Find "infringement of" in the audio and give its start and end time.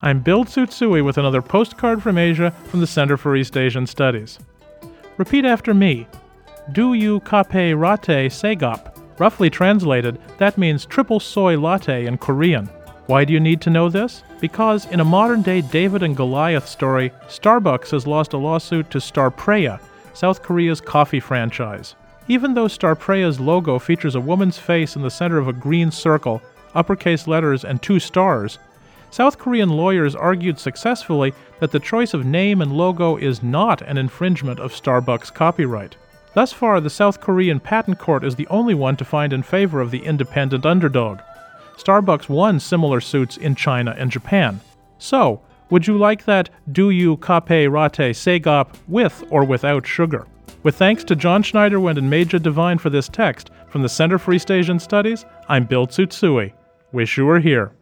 33.96-34.72